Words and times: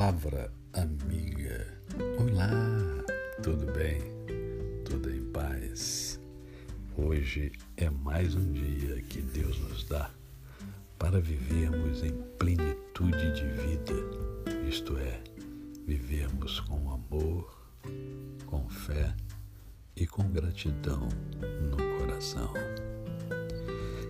Palavra 0.00 0.50
amiga. 0.72 1.78
Olá, 2.18 2.48
tudo 3.42 3.70
bem? 3.70 4.00
Tudo 4.82 5.10
em 5.10 5.22
paz? 5.26 6.18
Hoje 6.96 7.52
é 7.76 7.90
mais 7.90 8.34
um 8.34 8.50
dia 8.50 9.02
que 9.02 9.20
Deus 9.20 9.60
nos 9.60 9.84
dá 9.84 10.10
para 10.98 11.20
vivermos 11.20 12.02
em 12.02 12.14
plenitude 12.38 13.34
de 13.34 13.44
vida, 13.44 13.92
isto 14.66 14.96
é, 14.96 15.22
vivermos 15.86 16.60
com 16.60 16.90
amor, 16.90 17.62
com 18.46 18.66
fé 18.70 19.14
e 19.94 20.06
com 20.06 20.26
gratidão 20.30 21.10
no 21.68 21.98
coração. 21.98 22.54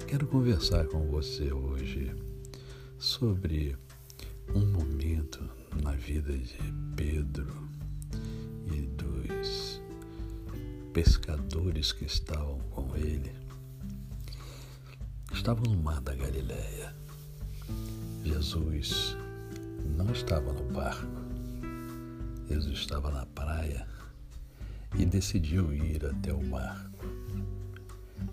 Quero 0.06 0.28
conversar 0.28 0.86
com 0.86 1.08
você 1.08 1.52
hoje 1.52 2.14
sobre 2.96 3.76
um 4.54 4.66
vida 6.10 6.36
de 6.36 6.58
Pedro 6.96 7.70
e 8.66 8.80
dos 8.80 9.80
pescadores 10.92 11.92
que 11.92 12.04
estavam 12.04 12.58
com 12.70 12.96
ele 12.96 13.32
estavam 15.32 15.72
no 15.72 15.80
mar 15.80 16.00
da 16.00 16.12
Galileia. 16.12 16.92
Jesus 18.24 19.16
não 19.96 20.10
estava 20.10 20.52
no 20.52 20.64
barco. 20.72 21.06
Jesus 22.48 22.80
estava 22.80 23.12
na 23.12 23.24
praia 23.26 23.86
e 24.98 25.06
decidiu 25.06 25.72
ir 25.72 26.04
até 26.04 26.34
o 26.34 26.40
barco. 26.48 27.06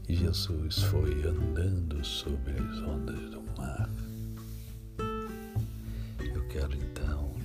E 0.09 0.15
Jesus 0.15 0.81
foi 0.81 1.13
andando 1.27 2.03
sobre 2.03 2.53
as 2.53 2.79
ondas 2.79 3.19
do 3.29 3.43
mar. 3.55 3.87
Eu 6.19 6.47
quero 6.47 6.75
então 6.75 7.36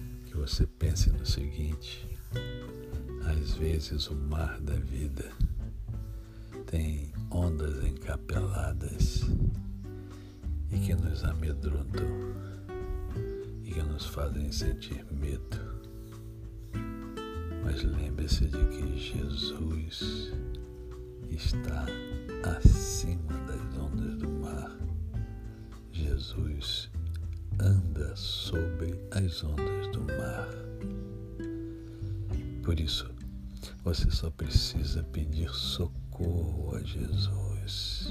você 0.42 0.66
pense 0.66 1.08
no 1.08 1.24
seguinte: 1.24 2.04
às 3.24 3.52
vezes 3.52 4.08
o 4.08 4.16
mar 4.16 4.60
da 4.60 4.74
vida 4.74 5.30
tem 6.66 7.12
ondas 7.30 7.84
encapeladas 7.84 9.20
e 10.68 10.78
que 10.80 10.96
nos 10.96 11.22
amedrontam 11.22 12.08
e 13.62 13.70
que 13.70 13.82
nos 13.84 14.04
fazem 14.06 14.50
sentir 14.50 15.06
medo. 15.12 15.80
Mas 17.62 17.84
lembre-se 17.84 18.46
de 18.46 18.64
que 18.66 18.98
Jesus 18.98 20.32
está 21.30 21.86
acima 22.58 23.38
das 23.46 23.78
ondas 23.78 24.16
do 24.16 24.28
mar. 24.28 24.76
Jesus 25.92 26.90
anda 27.62 28.14
sobre 28.16 29.00
as 29.12 29.44
ondas 29.44 29.86
do 29.92 30.00
mar. 30.02 30.48
Por 32.64 32.78
isso, 32.80 33.08
você 33.84 34.10
só 34.10 34.30
precisa 34.30 35.02
pedir 35.04 35.48
socorro 35.50 36.74
a 36.74 36.80
Jesus. 36.82 38.10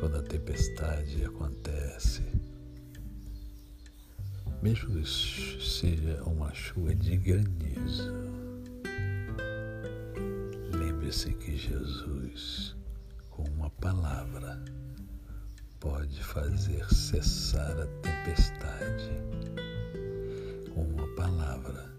Quando 0.00 0.16
a 0.16 0.22
tempestade 0.22 1.24
acontece, 1.24 2.22
mesmo 4.62 4.94
que 4.94 5.06
seja 5.06 6.22
uma 6.24 6.52
chuva 6.54 6.94
de 6.94 7.16
granizo, 7.16 8.12
lembre-se 10.72 11.32
que 11.34 11.56
Jesus, 11.56 12.74
com 13.30 13.42
uma 13.44 13.70
palavra, 13.70 14.62
pode 15.88 16.20
fazer 16.20 16.84
cessar 16.92 17.70
a 17.80 17.86
tempestade. 18.02 19.08
Com 20.74 20.82
uma 20.82 21.06
palavra, 21.14 21.94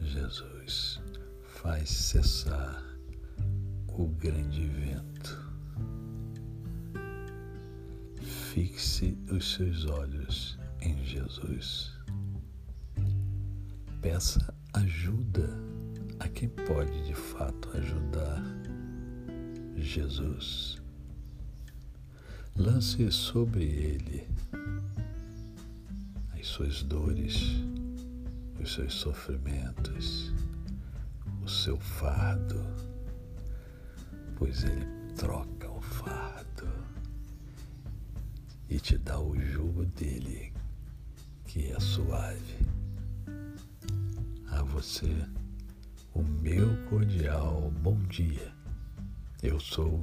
Jesus 0.00 1.00
faz 1.42 1.88
cessar 1.88 2.84
o 3.88 4.06
grande 4.06 4.66
vento. 4.66 5.50
Fixe 8.20 9.16
os 9.30 9.54
seus 9.54 9.86
olhos 9.86 10.58
em 10.82 11.02
Jesus. 11.02 11.94
Peça 14.02 14.54
ajuda 14.74 15.48
a 16.20 16.28
quem 16.28 16.50
pode 16.50 17.06
de 17.06 17.14
fato 17.14 17.70
ajudar 17.78 18.42
Jesus. 19.74 20.85
Lance 22.58 23.12
sobre 23.12 23.64
ele 23.64 24.26
as 26.32 26.46
suas 26.46 26.82
dores, 26.82 27.36
os 28.58 28.72
seus 28.72 28.94
sofrimentos, 28.94 30.32
o 31.42 31.48
seu 31.48 31.78
fardo, 31.78 32.64
pois 34.36 34.64
ele 34.64 34.86
troca 35.14 35.70
o 35.70 35.82
fardo 35.82 36.66
e 38.70 38.80
te 38.80 38.96
dá 38.96 39.20
o 39.20 39.38
jugo 39.38 39.84
dele, 39.84 40.50
que 41.44 41.70
é 41.70 41.78
suave. 41.78 42.66
A 44.48 44.62
você, 44.62 45.14
o 46.14 46.22
meu 46.22 46.74
cordial 46.88 47.70
bom 47.82 47.98
dia. 48.04 48.50
Eu 49.42 49.60
sou 49.60 50.02